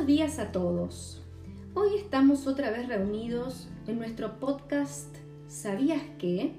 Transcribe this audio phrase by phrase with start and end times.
[0.00, 1.22] Buenos días a todos.
[1.74, 5.14] Hoy estamos otra vez reunidos en nuestro podcast
[5.46, 6.54] ¿Sabías qué?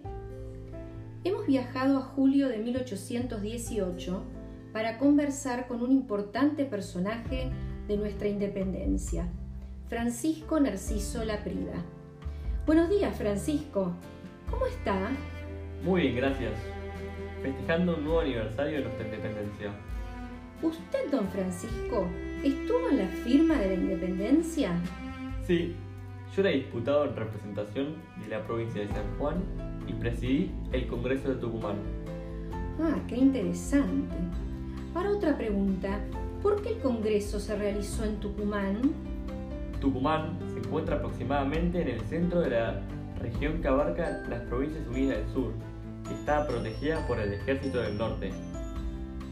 [1.24, 4.24] Hemos viajado a julio de 1818
[4.72, 7.50] para conversar con un importante personaje
[7.88, 9.28] de nuestra independencia,
[9.90, 11.84] Francisco Narciso Laprida.
[12.68, 13.92] Buenos días, Francisco.
[14.52, 15.10] ¿Cómo está?
[15.84, 16.54] Muy bien, gracias.
[17.42, 19.72] Festejando un nuevo aniversario de nuestra independencia.
[20.64, 22.08] ¿Usted, don Francisco,
[22.44, 24.72] estuvo en la firma de la independencia?
[25.48, 25.76] Sí,
[26.36, 29.44] yo era diputado en representación de la provincia de San Juan
[29.88, 31.78] y presidí el Congreso de Tucumán.
[32.80, 34.16] Ah, qué interesante.
[34.94, 36.00] Ahora otra pregunta.
[36.44, 38.94] ¿Por qué el Congreso se realizó en Tucumán?
[39.80, 42.82] Tucumán se encuentra aproximadamente en el centro de la
[43.20, 45.54] región que abarca las Provincias Unidas del Sur
[46.10, 48.32] y está protegida por el Ejército del Norte.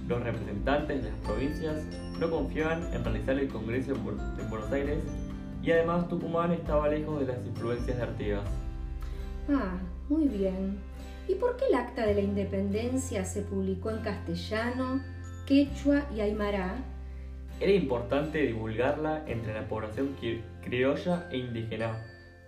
[0.09, 1.83] Los representantes de las provincias
[2.19, 4.97] no confiaban en realizar el Congreso en Buenos Aires
[5.61, 8.43] y además Tucumán estaba lejos de las influencias de Artigas.
[9.47, 9.77] Ah,
[10.09, 10.79] muy bien.
[11.27, 14.99] ¿Y por qué el acta de la independencia se publicó en castellano,
[15.45, 16.77] quechua y aymara?
[17.59, 20.15] Era importante divulgarla entre la población
[20.63, 22.03] criolla e indígena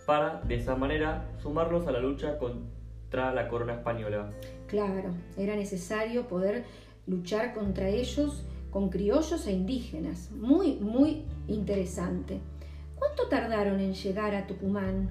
[0.08, 4.32] para, de esa manera, sumarlos a la lucha contra la corona española.
[4.66, 6.64] Claro, era necesario poder
[7.08, 10.32] luchar contra ellos con criollos e indígenas.
[10.32, 12.40] Muy, muy interesante.
[12.96, 15.10] ¿Cuánto tardaron en llegar a Tucumán?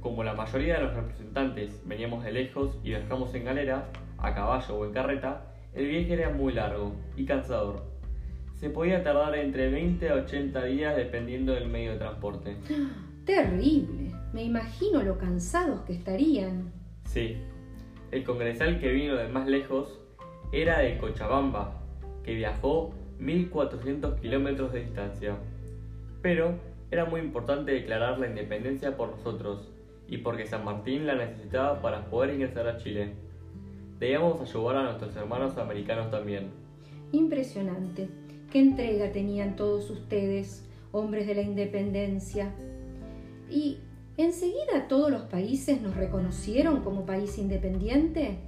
[0.00, 4.76] Como la mayoría de los representantes veníamos de lejos y viajamos en galera, a caballo
[4.76, 7.82] o en carreta, el viaje era muy largo y cansador.
[8.54, 12.56] Se podía tardar entre 20 a 80 días dependiendo del medio de transporte.
[13.26, 14.12] Terrible.
[14.32, 16.72] Me imagino lo cansados que estarían.
[17.04, 17.36] Sí.
[18.12, 19.98] El congresal que vino de más lejos
[20.52, 21.80] era de Cochabamba,
[22.22, 25.36] que viajó 1400 kilómetros de distancia.
[26.22, 26.54] Pero
[26.90, 29.68] era muy importante declarar la independencia por nosotros
[30.08, 33.12] y porque San Martín la necesitaba para poder ingresar a Chile.
[33.98, 36.50] Debíamos ayudar a nuestros hermanos americanos también.
[37.12, 38.08] Impresionante.
[38.50, 42.52] ¿Qué entrega tenían todos ustedes, hombres de la independencia?
[43.50, 43.78] ¿Y
[44.16, 48.38] enseguida todos los países nos reconocieron como país independiente?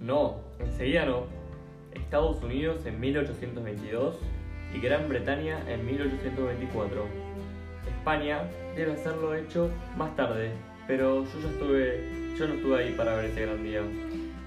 [0.00, 1.43] No, enseguida no.
[1.94, 4.16] Estados Unidos en 1822
[4.74, 7.04] y Gran Bretaña en 1824.
[7.88, 8.42] España
[8.76, 10.52] debe haberlo hecho más tarde,
[10.86, 13.82] pero yo ya estuve, yo no estuve ahí para ver ese gran día.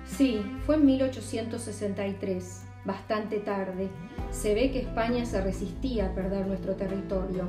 [0.06, 3.90] Sí, fue en 1863, bastante tarde.
[4.32, 7.48] Se ve que España se resistía a perder nuestro territorio.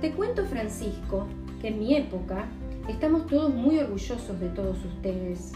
[0.00, 1.26] Te cuento, Francisco,
[1.60, 2.46] que en mi época
[2.88, 5.52] estamos todos muy orgullosos de todos ustedes.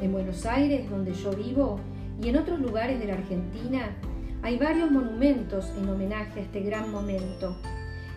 [0.00, 1.80] En Buenos Aires, donde yo vivo,
[2.20, 3.90] y en otros lugares de la Argentina,
[4.42, 7.56] hay varios monumentos en homenaje a este gran momento.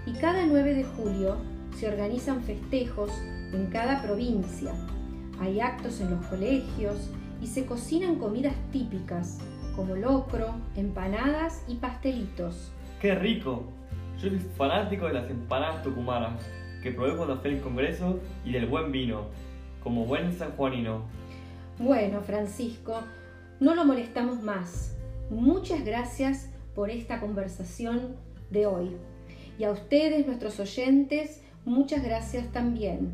[0.06, 1.38] Y cada 9 de julio
[1.78, 3.12] se organizan festejos
[3.54, 4.74] en cada provincia.
[5.40, 9.40] Hay actos en los colegios y se cocinan comidas típicas
[9.76, 12.72] como locro, empanadas y pastelitos.
[13.00, 13.64] ¡Qué rico!
[14.22, 16.34] Yo soy fanático de las empanadas tucumanas
[16.84, 19.28] que probé cuando fui al Congreso y del buen vino,
[19.84, 21.04] como buen sanjuanino.
[21.80, 23.02] Bueno, Francisco,
[23.62, 24.98] no lo molestamos más.
[25.30, 28.16] Muchas gracias por esta conversación
[28.50, 28.98] de hoy.
[29.58, 33.12] Y a ustedes, nuestros oyentes, muchas gracias también.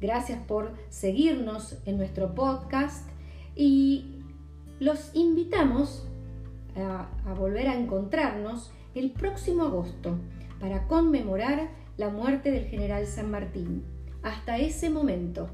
[0.00, 3.08] Gracias por seguirnos en nuestro podcast
[3.56, 4.22] y
[4.78, 6.06] los invitamos
[6.76, 10.16] a, volver a encontrarnos el próximo agosto
[10.60, 13.82] para conmemorar la muerte del general San Martín.
[14.22, 15.50] Hasta ese momento.